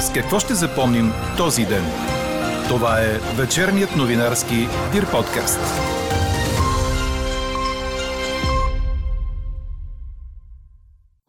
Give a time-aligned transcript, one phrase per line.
[0.00, 1.82] С какво ще запомним този ден?
[2.68, 4.54] Това е вечерният новинарски
[4.92, 5.60] Дир подкаст.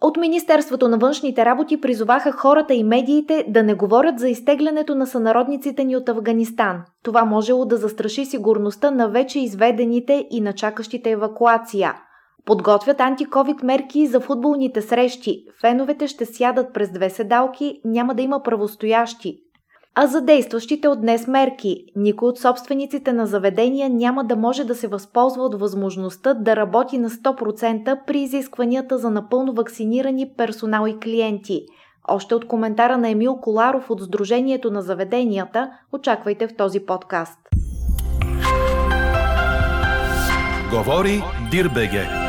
[0.02, 5.08] От Министерството на външните работи призоваха хората и медиите да не говорят за изтеглянето на
[5.08, 6.82] сънародниците ни от Афганистан.
[7.04, 11.96] Това можело да застраши сигурността на вече изведените и на чакащите евакуация–
[12.46, 15.46] Подготвят антиковид мерки за футболните срещи.
[15.62, 19.40] Феновете ще сядат през две седалки, няма да има правостоящи.
[19.96, 24.76] А за действащите от днес мерки, никой от собствениците на заведения няма да може да
[24.76, 31.00] се възползва от възможността да работи на 100% при изискванията за напълно вакцинирани персонал и
[31.00, 31.66] клиенти.
[32.08, 37.40] Още от коментара на Емил Коларов от Сдружението на заведенията очаквайте в този подкаст.
[40.72, 42.29] Говори Дирбеге.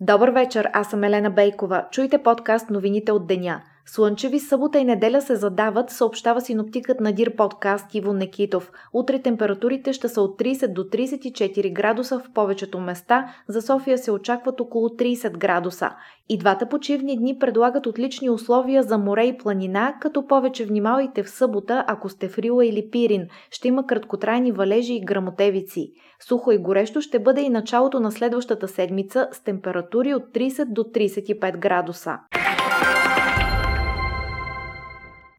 [0.00, 1.84] Добър вечер, аз съм Елена Бейкова.
[1.90, 7.36] Чуйте подкаст новините от деня– Слънчеви събота и неделя се задават, съобщава синоптикът на Дир
[7.36, 8.72] подкаст Иво Некитов.
[8.92, 14.10] Утре температурите ще са от 30 до 34 градуса в повечето места, за София се
[14.10, 15.90] очакват около 30 градуса.
[16.28, 21.30] И двата почивни дни предлагат отлични условия за море и планина, като повече внимавайте в
[21.30, 23.28] събота, ако сте в Рила или Пирин.
[23.50, 25.92] Ще има краткотрайни валежи и грамотевици.
[26.28, 30.82] Сухо и горещо ще бъде и началото на следващата седмица с температури от 30 до
[30.82, 32.18] 35 градуса.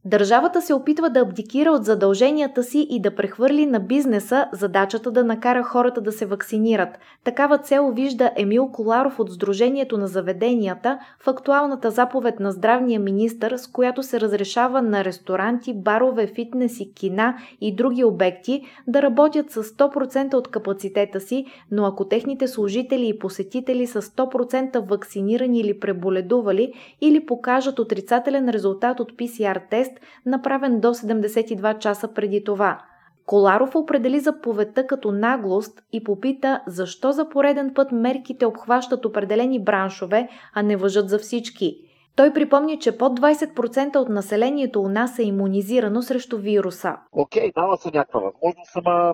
[0.08, 5.24] Държавата се опитва да абдикира от задълженията си и да прехвърли на бизнеса задачата да
[5.24, 6.90] накара хората да се вакцинират.
[7.24, 13.58] Такава цел вижда Емил Коларов от Сдружението на заведенията в актуалната заповед на здравния министр,
[13.58, 19.52] с която се разрешава на ресторанти, барове, фитнес и кина и други обекти да работят
[19.52, 25.80] с 100% от капацитета си, но ако техните служители и посетители са 100% вакцинирани или
[25.80, 29.95] преболедували или покажат отрицателен резултат от PCR тест,
[30.26, 32.82] направен до 72 часа преди това.
[33.26, 40.30] Коларов определи заповедта като наглост и попита защо за пореден път мерките обхващат определени браншове,
[40.54, 41.78] а не въжат за всички.
[42.16, 46.98] Той припомни, че под 20% от населението у нас е иммунизирано срещу вируса.
[47.12, 49.14] Окей, okay, дава се някаква възможност, ама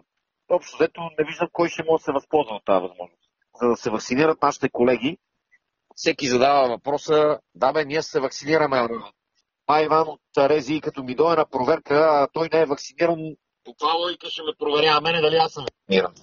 [0.49, 3.29] общо взето не виждам кой ще може да се възползва от тази възможност.
[3.61, 5.17] За да се вакцинират нашите колеги,
[5.95, 8.87] всеки задава въпроса, да бе, ние се вакцинираме,
[9.67, 13.73] Май Иван от Рези, като ми дойде на проверка, а той не е вакциниран, по
[13.73, 16.13] това логика ще ме проверява мене дали аз съм вакциниран.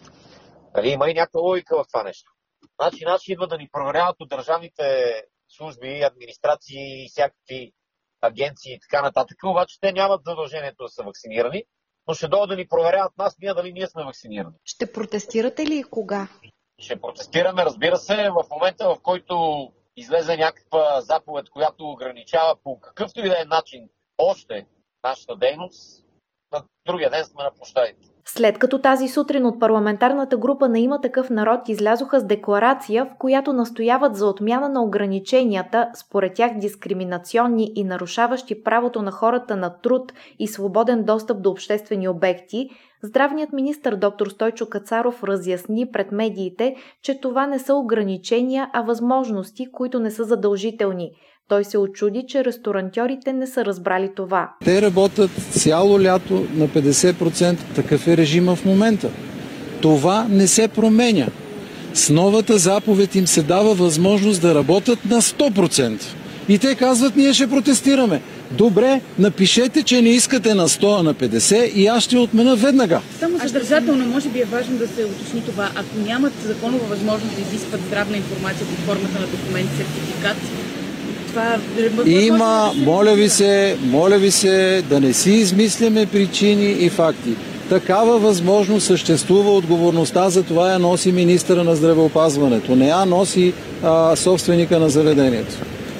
[0.75, 2.33] Нали, има и някаква логика в това нещо.
[2.81, 5.15] Значи, наши идва да ни проверяват от държавните
[5.49, 7.73] служби, администрации и всякакви
[8.21, 11.65] агенции и така нататък, обаче те нямат задължението да са вакцинирани,
[12.09, 14.55] но ще дойдат да ни проверяват нас, ние дали ние сме вакцинирани.
[14.65, 16.29] Ще протестирате ли и кога?
[16.79, 23.21] Ще протестираме, разбира се, в момента, в който излезе някаква заповед, която ограничава по какъвто
[23.21, 23.89] и да е начин
[24.19, 24.67] още
[25.05, 26.05] нашата дейност,
[26.53, 28.08] на другия ден сме на площадите.
[28.31, 33.19] След като тази сутрин от парламентарната група на има такъв народ излязоха с декларация, в
[33.19, 39.81] която настояват за отмяна на ограниченията, според тях дискриминационни и нарушаващи правото на хората на
[39.81, 42.69] труд и свободен достъп до обществени обекти,
[43.03, 49.73] здравният министр доктор Стойчо Кацаров разясни пред медиите, че това не са ограничения, а възможности,
[49.73, 51.11] които не са задължителни.
[51.49, 54.51] Той се очуди, че ресторантьорите не са разбрали това.
[54.65, 57.57] Те работят цяло лято на 50%.
[57.75, 59.11] Такъв е режима в момента.
[59.81, 61.27] Това не се променя.
[61.95, 66.03] С новата заповед им се дава възможност да работят на 100%.
[66.49, 68.23] И те казват, ние ще протестираме.
[68.51, 73.01] Добре, напишете, че не искате на 100, а на 50 и аз ще отмена веднага.
[73.19, 75.71] Само съдържателно, може би е важно да се уточни това.
[75.77, 80.37] Ако нямат законова възможност да изискват здравна информация под формата на документ, сертификат,
[81.39, 82.11] това...
[82.11, 87.31] Има, моля ви се, моля ви се да не си измисляме причини и факти.
[87.69, 92.77] Такава възможност съществува отговорността, за това я носи министъра на здравеопазването.
[92.77, 95.55] Не я носи а, собственика на заведението.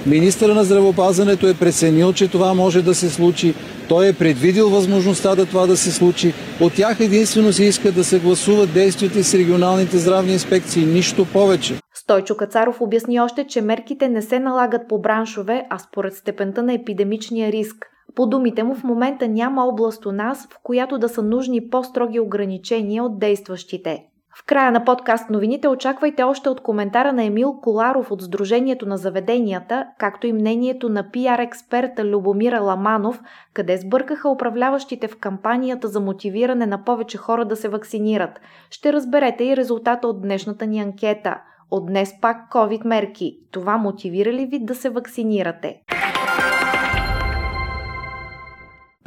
[0.07, 3.55] Министъра на здравеопазването е преценил, че това може да се случи.
[3.89, 6.33] Той е предвидил възможността да това да се случи.
[6.61, 10.85] От тях единствено се иска да съгласуват действията с регионалните здравни инспекции.
[10.85, 11.75] Нищо повече.
[12.09, 16.73] Стойчо Кацаров обясни още, че мерките не се налагат по браншове, а според степента на
[16.73, 17.87] епидемичния риск.
[18.15, 22.21] По думите му в момента няма област у нас, в която да са нужни по-строги
[22.21, 24.05] ограничения от действащите.
[24.37, 28.97] В края на подкаст новините очаквайте още от коментара на Емил Коларов от Сдружението на
[28.97, 33.21] заведенията, както и мнението на пиар експерта Любомира Ламанов,
[33.55, 38.41] къде сбъркаха управляващите в кампанията за мотивиране на повече хора да се вакцинират.
[38.71, 41.41] Ще разберете и резултата от днешната ни анкета–
[41.71, 43.39] от днес пак COVID мерки.
[43.51, 45.81] Това мотивира ли ви да се вакцинирате?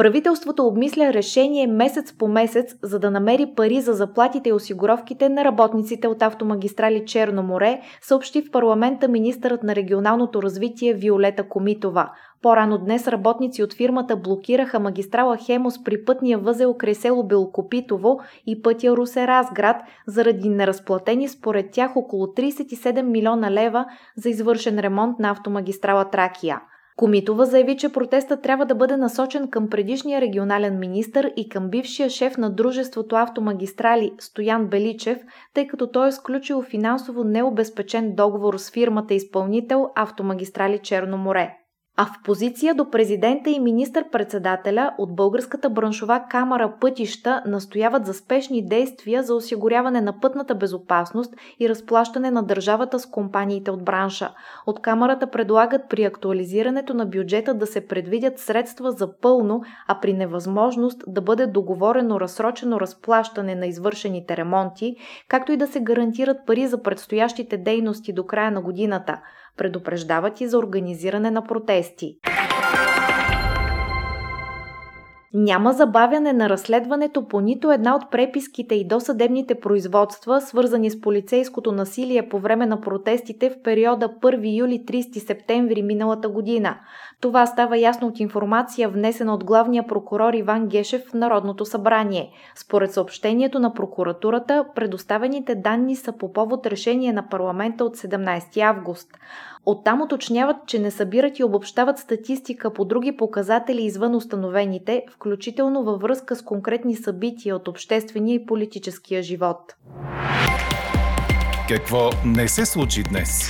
[0.01, 5.45] Правителството обмисля решение месец по месец, за да намери пари за заплатите и осигуровките на
[5.45, 12.09] работниците от автомагистрали Черно море, съобщи в парламента министърът на регионалното развитие Виолета Комитова.
[12.41, 18.61] По-рано днес работници от фирмата блокираха магистрала Хемос при пътния възел край село Белкопитово и
[18.61, 23.85] пътя Русе-Разград заради неразплатени според тях около 37 милиона лева
[24.17, 26.61] за извършен ремонт на автомагистрала Тракия.
[26.97, 32.09] Комитова заяви, че протестът трябва да бъде насочен към предишния регионален министр и към бившия
[32.09, 35.17] шеф на дружеството автомагистрали Стоян Беличев,
[35.53, 41.60] тъй като той е сключил финансово необезпечен договор с фирмата изпълнител Автомагистрали Черно море.
[41.97, 48.67] А в позиция до президента и министър-председателя от Българската браншова камера пътища настояват за спешни
[48.67, 54.33] действия за осигуряване на пътната безопасност и разплащане на държавата с компаниите от бранша.
[54.65, 60.13] От камерата предлагат при актуализирането на бюджета да се предвидят средства за пълно, а при
[60.13, 64.95] невъзможност да бъде договорено разсрочено разплащане на извършените ремонти,
[65.27, 69.21] както и да се гарантират пари за предстоящите дейности до края на годината–
[69.57, 72.17] Предупреждават и за организиране на протести.
[75.33, 81.71] Няма забавяне на разследването по нито една от преписките и досъдебните производства, свързани с полицейското
[81.71, 86.77] насилие по време на протестите в периода 1 юли 30 септември миналата година.
[87.21, 92.29] Това става ясно от информация, внесена от главния прокурор Иван Гешев в Народното събрание.
[92.55, 99.09] Според съобщението на прокуратурата, предоставените данни са по повод решение на парламента от 17 август.
[99.65, 106.01] Оттам уточняват, че не събират и обобщават статистика по други показатели извън установените, включително във
[106.01, 109.75] връзка с конкретни събития от обществения и политическия живот.
[111.69, 113.49] Какво не се случи днес?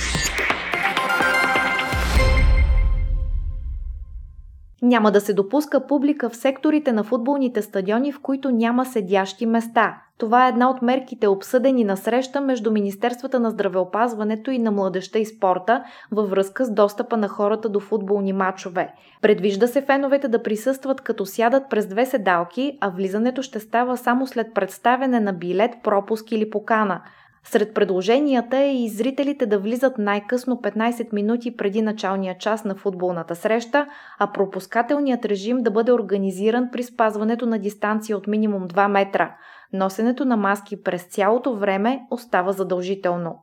[4.82, 10.02] Няма да се допуска публика в секторите на футболните стадиони, в които няма седящи места.
[10.18, 15.18] Това е една от мерките обсъдени на среща между Министерствата на здравеопазването и на младеща
[15.18, 18.92] и спорта във връзка с достъпа на хората до футболни матчове.
[19.20, 24.26] Предвижда се феновете да присъстват като сядат през две седалки, а влизането ще става само
[24.26, 27.00] след представяне на билет, пропуск или покана–
[27.44, 33.36] сред предложенията е и зрителите да влизат най-късно 15 минути преди началния час на футболната
[33.36, 33.86] среща,
[34.18, 39.36] а пропускателният режим да бъде организиран при спазването на дистанция от минимум 2 метра.
[39.72, 43.42] Носенето на маски през цялото време остава задължително.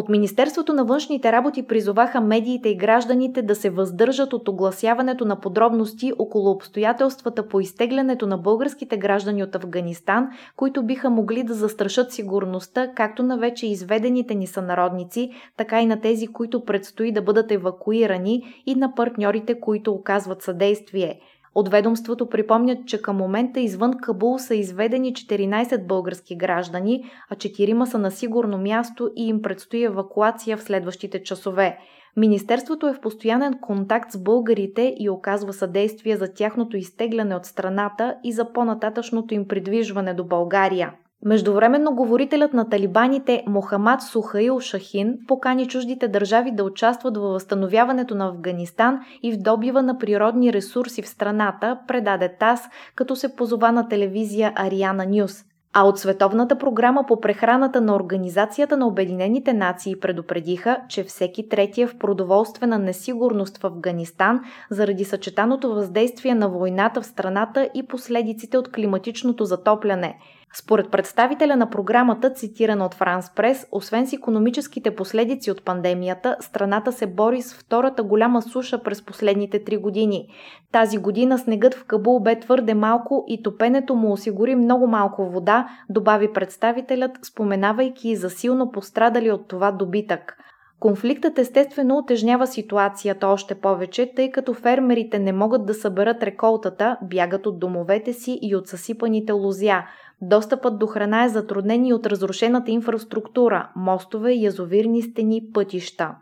[0.00, 5.40] От Министерството на външните работи призоваха медиите и гражданите да се въздържат от огласяването на
[5.40, 12.12] подробности около обстоятелствата по изтеглянето на българските граждани от Афганистан, които биха могли да застрашат
[12.12, 17.52] сигурността както на вече изведените ни сънародници, така и на тези, които предстои да бъдат
[17.52, 21.20] евакуирани и на партньорите, които оказват съдействие.
[21.54, 27.84] От ведомството припомнят, че към момента извън Кабул са изведени 14 български граждани, а 4
[27.84, 31.78] са на сигурно място и им предстои евакуация в следващите часове.
[32.16, 38.16] Министерството е в постоянен контакт с българите и оказва съдействие за тяхното изтегляне от страната
[38.24, 40.92] и за по-нататъчното им придвижване до България.
[41.24, 48.26] Междувременно говорителят на талибаните Мохамад Сухаил Шахин покани чуждите държави да участват във възстановяването на
[48.26, 52.60] Афганистан и в добива на природни ресурси в страната, предаде ТАС,
[52.94, 55.44] като се позова на телевизия Ариана Нюс.
[55.72, 61.88] А от Световната програма по прехраната на Организацията на Обединените нации предупредиха, че всеки третия
[61.88, 64.40] в продоволствена несигурност в Афганистан
[64.70, 70.18] заради съчетаното въздействие на войната в страната и последиците от климатичното затопляне–
[70.54, 76.92] според представителя на програмата, цитирана от Франс Прес, освен с економическите последици от пандемията, страната
[76.92, 80.28] се бори с втората голяма суша през последните три години.
[80.72, 85.68] Тази година снегът в Кабул бе твърде малко и топенето му осигури много малко вода,
[85.88, 90.36] добави представителят, споменавайки за силно пострадали от това добитък.
[90.80, 97.46] Конфликтът естествено отежнява ситуацията още повече, тъй като фермерите не могат да съберат реколтата, бягат
[97.46, 99.82] от домовете си и от съсипаните лузя.
[100.22, 106.14] Достъпът до храна е затруднен и от разрушената инфраструктура– мостове, язовирни стени, пътища.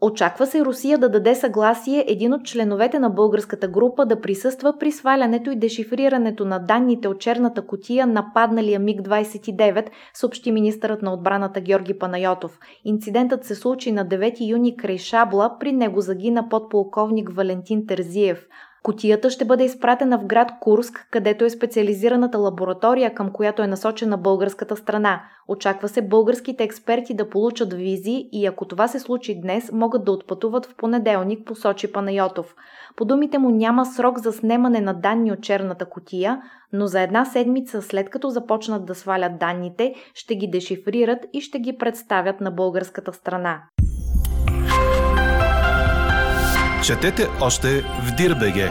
[0.00, 4.92] Очаква се Русия да даде съгласие един от членовете на българската група да присъства при
[4.92, 11.60] свалянето и дешифрирането на данните от черната котия на падналия МиГ-29, съобщи министърът на отбраната
[11.60, 12.58] Георги Панайотов.
[12.84, 18.46] Инцидентът се случи на 9 юни край Шабла, при него загина подполковник Валентин Терзиев.
[18.86, 24.16] Котията ще бъде изпратена в град Курск, където е специализираната лаборатория, към която е насочена
[24.16, 25.22] българската страна.
[25.48, 30.12] Очаква се българските експерти да получат визи и ако това се случи днес, могат да
[30.12, 32.54] отпътуват в понеделник, посочи Панайотов.
[32.96, 37.24] По думите му няма срок за снемане на данни от черната котия, но за една
[37.24, 42.50] седмица след като започнат да свалят данните, ще ги дешифрират и ще ги представят на
[42.50, 43.62] българската страна.
[46.86, 48.70] Четете още в Дирбеге.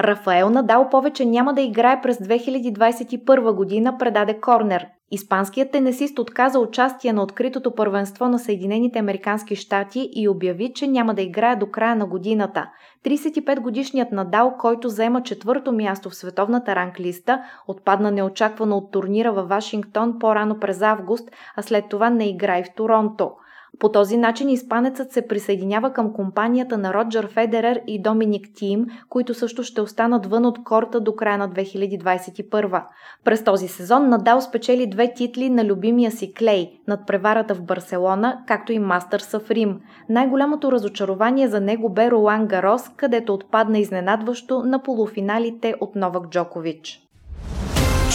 [0.00, 4.86] Рафаел Надал повече няма да играе през 2021 година, предаде Корнер.
[5.10, 11.14] Испанският тенесист отказа участие на откритото първенство на Съединените Американски щати и обяви, че няма
[11.14, 12.70] да играе до края на годината.
[13.04, 20.18] 35-годишният Надал, който заема четвърто място в световната ранглиста, отпадна неочаквано от турнира във Вашингтон
[20.18, 23.30] по-рано през август, а след това не играе в Торонто.
[23.78, 29.34] По този начин испанецът се присъединява към компанията на Роджер Федерер и Доминик Тим, които
[29.34, 32.82] също ще останат вън от корта до края на 2021.
[33.24, 38.38] През този сезон Надал спечели две титли на любимия си Клей над преварата в Барселона,
[38.46, 39.80] както и Мастърса в Рим.
[40.08, 47.00] Най-голямото разочарование за него бе Ролан Гарос, където отпадна изненадващо на полуфиналите от Новак Джокович.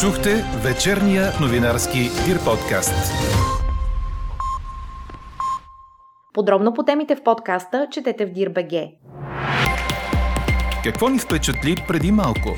[0.02, 3.12] Чухте вечерния новинарски Дир подкаст.
[6.36, 8.92] Подробно по темите в подкаста четете в Дирбеге.
[10.84, 12.50] Какво ни впечатли преди малко?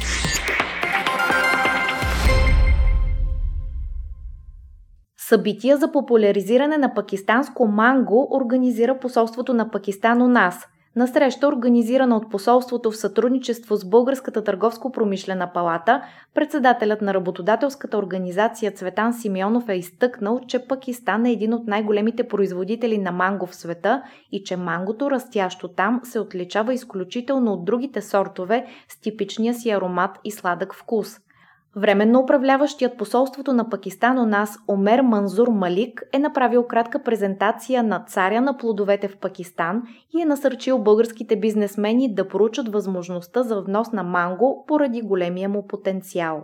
[5.17, 10.67] Събития за популяризиране на пакистанско манго организира посолството на Пакистан у нас–
[10.97, 16.01] на среща, организирана от посолството в сътрудничество с Българската търговско-промишлена палата,
[16.33, 22.97] председателят на работодателската организация Цветан Симеонов е изтъкнал, че Пакистан е един от най-големите производители
[22.97, 28.65] на манго в света и че мангото, растящо там, се отличава изключително от другите сортове
[28.87, 31.19] с типичния си аромат и сладък вкус–
[31.75, 38.05] Временно управляващият посолството на Пакистан у нас Омер Манзур Малик е направил кратка презентация на
[38.07, 39.81] царя на плодовете в Пакистан
[40.17, 45.67] и е насърчил българските бизнесмени да поручат възможността за внос на манго поради големия му
[45.67, 46.43] потенциал.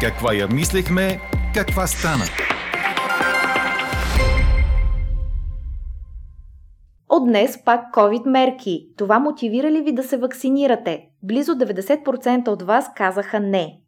[0.00, 1.20] Каква я мислехме,
[1.54, 2.24] каква стана?
[7.16, 8.88] От днес пак COVID мерки.
[8.96, 11.08] Това мотивира ли ви да се вакцинирате?
[11.22, 13.80] Близо 90% от вас казаха не.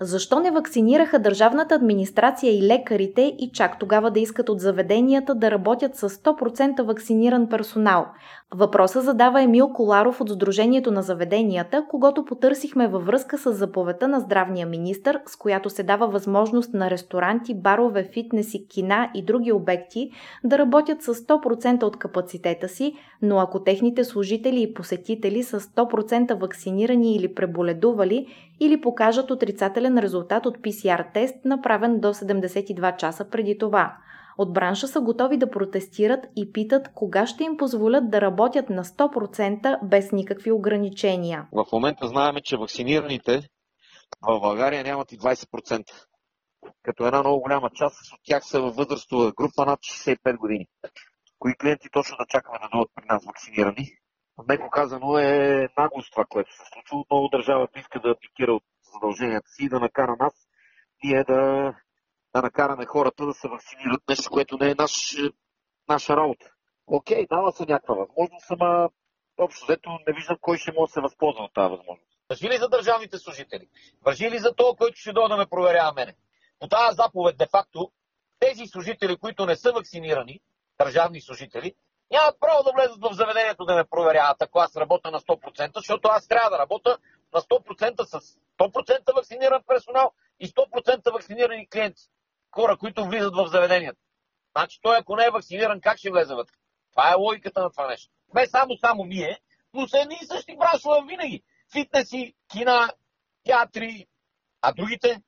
[0.00, 5.50] Защо не вакцинираха държавната администрация и лекарите и чак тогава да искат от заведенията да
[5.50, 8.06] работят с 100% вакциниран персонал?
[8.54, 14.20] Въпроса задава Емил Коларов от Сдружението на заведенията, когато потърсихме във връзка с заповедта на
[14.20, 20.10] здравния министр, с която се дава възможност на ресторанти, барове, фитнеси, кина и други обекти
[20.44, 26.40] да работят с 100% от капацитета си, но ако техните служители и посетители са 100%
[26.40, 28.26] вакцинирани или преболедували,
[28.60, 33.96] или покажат отрицателен резултат от PCR тест, направен до 72 часа преди това.
[34.38, 38.84] От бранша са готови да протестират и питат кога ще им позволят да работят на
[38.84, 41.46] 100% без никакви ограничения.
[41.52, 43.42] В момента знаем, че вакцинираните
[44.22, 45.82] в България нямат и 20%.
[46.82, 50.66] Като една много голяма част от тях са във възрастова група над 65 години.
[51.38, 53.98] Кои клиенти точно да чакаме да дойдат при нас вакцинирани?
[54.48, 56.98] Меко казано е наглост това, което се случва.
[56.98, 58.62] Отново държавата иска да апlikира от
[58.94, 60.48] задълженията си и да накара нас
[61.04, 61.74] ние да,
[62.34, 64.92] да накараме хората да се вакцинират, нещо, което не е наш,
[65.88, 66.50] наша работа.
[66.86, 68.90] Окей, дава се някаква възможност, ама
[69.38, 72.08] общо взето не виждам кой ще може да се възползва от тази възможност.
[72.30, 73.68] Въжи ли за държавните служители?
[74.06, 76.14] Въжи ли за това, който ще дойде да ме проверява мене?
[76.58, 77.90] По тази заповед, де-факто,
[78.38, 80.40] тези служители, които не са вакцинирани,
[80.78, 81.74] държавни служители,
[82.10, 86.08] нямат право да влезат в заведението да ме проверяват, ако аз работя на 100%, защото
[86.08, 86.98] аз трябва да работя
[87.34, 92.02] на 100% с 100% вакциниран персонал и 100% вакцинирани клиенти.
[92.54, 94.00] Хора, които влизат в заведението.
[94.56, 96.54] Значи той ако не е вакциниран, как ще влезе вътре?
[96.90, 98.12] Това е логиката на това нещо.
[98.34, 99.40] Не само само ние,
[99.74, 101.42] но са едни и същи браншове винаги.
[101.72, 102.92] Фитнеси, кина,
[103.44, 104.06] театри,
[104.62, 105.22] а другите?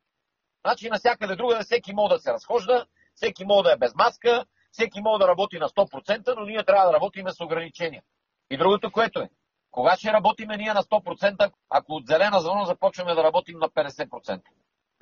[0.66, 5.00] Значи навсякъде друга, всеки може да се разхожда, всеки може да е без маска, всеки
[5.00, 8.02] може да работи на 100%, но ние трябва да работим с ограничения.
[8.50, 9.30] И другото, което е,
[9.70, 14.40] кога ще работиме ние на 100%, ако от зелена зона започваме да работим на 50%?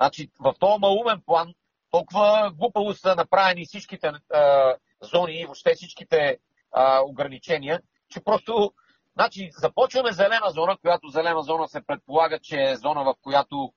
[0.01, 1.53] Значи в този малумен план
[1.91, 6.37] толкова глупаво са направени всичките а, зони и въобще всичките
[6.71, 8.73] а, ограничения, че просто
[9.13, 13.73] значи, започваме зелена зона, която зелена зона се предполага, че е зона, в която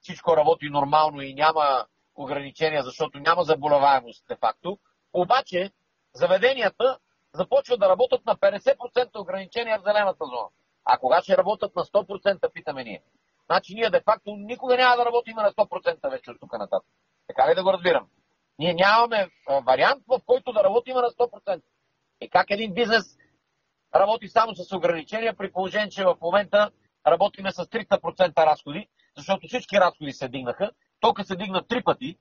[0.00, 4.78] всичко работи нормално и няма ограничения, защото няма заболеваемост де факто.
[5.12, 5.70] Обаче
[6.14, 6.98] заведенията
[7.32, 10.48] започват да работят на 50% ограничения в зелената зона.
[10.84, 13.02] А кога ще работят на 100%, питаме ние.
[13.46, 16.88] Значи ние де-факто никога няма да работим на 100% вече от тук нататък.
[17.26, 18.08] Така ли да го разбирам?
[18.58, 19.28] Ние нямаме
[19.66, 21.62] вариант, в който да работим на 100%.
[22.20, 23.16] И как един бизнес
[23.94, 26.70] работи само с ограничения, при положение, че в момента
[27.06, 30.70] работиме с 300% разходи, защото всички разходи се дигнаха.
[31.00, 32.18] Тока се дигна три пъти,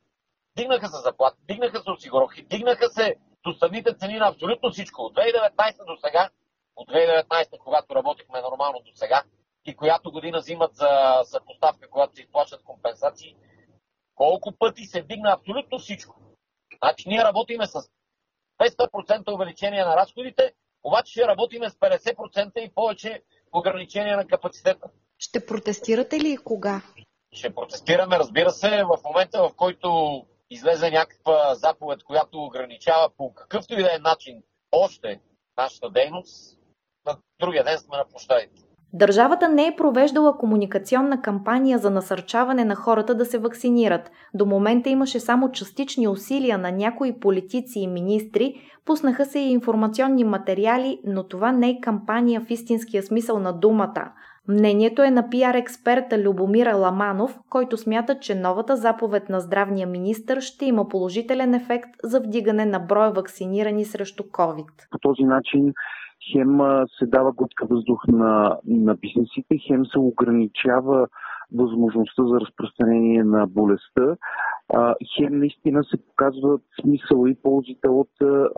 [0.56, 5.01] дигнаха се заплати, дигнаха се осигуровки, дигнаха се доставните цени на абсолютно всичко.
[5.01, 6.29] От 2019 до сега,
[6.75, 9.24] от 2019, когато работихме нормално до сега,
[9.65, 13.36] и която година взимат за съпоставка, когато се изплащат компенсации,
[14.15, 16.15] колко пъти се дигна абсолютно всичко.
[16.84, 17.82] Значи ние работиме с
[18.60, 20.53] 500% увеличение на разходите,
[20.84, 24.88] обаче ще работиме с 50% и повече ограничение на капацитета.
[25.18, 26.82] Ще протестирате ли и кога?
[27.32, 33.74] Ще протестираме, разбира се, в момента, в който излезе някаква заповед, която ограничава по какъвто
[33.74, 35.20] и да е начин още
[35.58, 36.60] нашата дейност,
[37.06, 38.62] на другия ден сме на площадите.
[38.94, 44.12] Държавата не е провеждала комуникационна кампания за насърчаване на хората да се вакцинират.
[44.34, 50.24] До момента имаше само частични усилия на някои политици и министри, пуснаха се и информационни
[50.24, 54.12] материали, но това не е кампания в истинския смисъл на думата.
[54.50, 60.41] Мнението е на пиар експерта Любомира Ламанов, който смята, че новата заповед на здравния министр
[60.41, 64.89] ще има положителен ефект за вдигане на броя вакцинирани срещу COVID.
[64.91, 65.74] По този начин
[66.32, 66.60] хем
[67.00, 71.08] се дава глътка въздух на, на бизнесите, хем се ограничава
[71.56, 74.15] възможността за разпространение на болестта,
[75.18, 78.50] хем наистина се показват смисъл и ползите от а,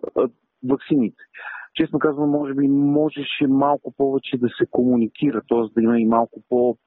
[0.69, 1.23] вакцините.
[1.75, 5.73] Честно казвам, може би можеше малко повече да се комуникира, т.е.
[5.73, 6.77] да има и малко по-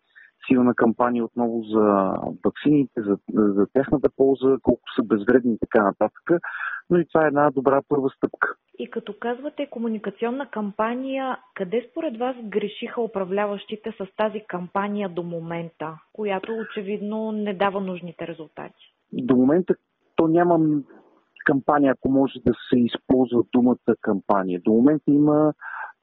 [0.47, 2.15] силна кампания отново за
[2.45, 6.31] вакцините, за, за тяхната полза, колко са безвредни и така нататък.
[6.91, 8.55] Но и това е една добра първа стъпка.
[8.79, 15.99] И като казвате комуникационна кампания, къде според вас грешиха управляващите с тази кампания до момента,
[16.13, 18.95] която очевидно не дава нужните резултати?
[19.13, 19.75] До момента
[20.17, 20.59] то няма
[21.45, 24.61] кампания, ако може да се използва думата кампания.
[24.65, 25.53] До момента има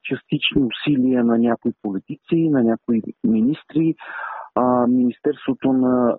[0.04, 3.94] частични усилия на някои политици, на някои министри,
[4.88, 6.16] Министерството на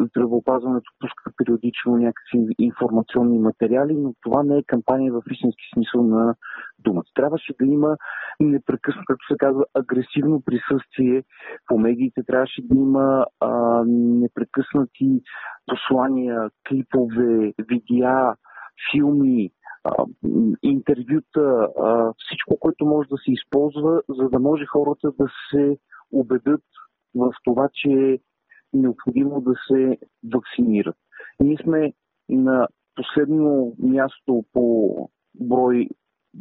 [0.00, 6.34] здравеопазването пуска периодично някакви информационни материали, но това не е кампания в истински смисъл на
[6.78, 7.04] думата.
[7.14, 7.96] Трябваше да има
[8.40, 11.22] непрекъснато, както се казва, агресивно присъствие
[11.66, 12.22] по медиите.
[12.26, 13.26] Трябваше да има
[14.20, 15.20] непрекъснати
[15.66, 18.34] послания, клипове, видеа,
[18.92, 19.50] филми,
[20.62, 21.68] интервюта,
[22.18, 25.78] всичко, което може да се използва, за да може хората да се
[26.12, 26.62] убедят
[27.14, 28.18] в това, че е
[28.72, 29.98] необходимо да се
[30.34, 30.96] вакцинират.
[31.40, 31.92] Ние сме
[32.28, 34.94] на последно място по
[35.34, 35.88] брой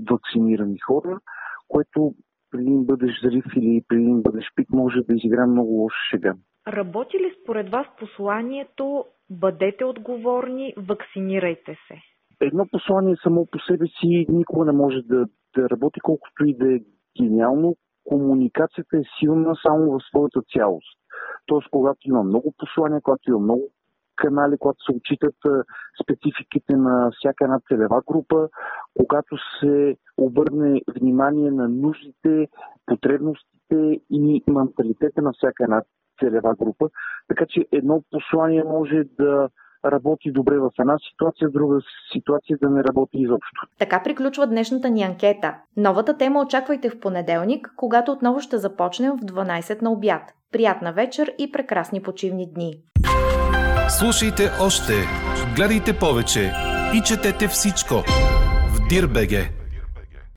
[0.09, 1.19] вакцинирани хора,
[1.67, 2.13] което
[2.51, 6.35] преди им бъдеш зрив или преди им бъдеш пик, може да изиграе много лоша шега.
[6.67, 12.14] Работи ли според вас посланието бъдете отговорни, вакцинирайте се?
[12.41, 16.75] Едно послание само по себе си никога не може да, да работи, колкото и да
[16.75, 16.79] е
[17.21, 20.97] гениално, комуникацията е силна само в своята цялост.
[21.45, 23.63] Тоест, когато има много послания, когато има много
[24.15, 25.35] канали, когато се отчитат
[26.03, 28.49] спецификите на всяка една целева група,
[28.99, 32.47] когато се обърне внимание на нуждите,
[32.85, 35.81] потребностите и менталитета на всяка една
[36.19, 36.89] целева група.
[37.27, 39.49] Така че едно послание може да
[39.91, 41.79] работи добре в една ситуация, в друга
[42.13, 43.61] ситуация да не работи изобщо.
[43.79, 45.55] Така приключва днешната ни анкета.
[45.77, 50.21] Новата тема очаквайте в понеделник, когато отново ще започнем в 12 на обяд.
[50.51, 52.73] Приятна вечер и прекрасни почивни дни.
[53.89, 54.93] Слушайте още,
[55.55, 56.51] гледайте повече
[56.95, 57.95] и четете всичко
[58.69, 59.64] в Дирбеге.